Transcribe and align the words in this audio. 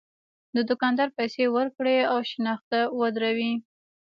د 0.55 0.57
دوکاندار 0.69 1.09
پیسې 1.17 1.43
ورکړي 1.55 1.97
او 2.11 2.17
شنخته 2.31 2.79
ودروي. 2.99 3.53